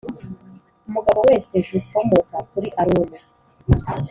[0.87, 3.19] Umugabo wese j ukomoka kuri Aroni